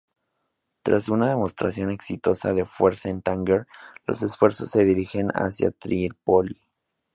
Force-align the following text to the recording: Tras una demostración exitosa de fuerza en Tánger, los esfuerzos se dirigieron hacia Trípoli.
Tras 0.83 1.09
una 1.09 1.29
demostración 1.29 1.91
exitosa 1.91 2.53
de 2.53 2.65
fuerza 2.65 3.09
en 3.09 3.21
Tánger, 3.21 3.67
los 4.07 4.23
esfuerzos 4.23 4.71
se 4.71 4.83
dirigieron 4.83 5.29
hacia 5.29 5.69
Trípoli. 5.69 6.59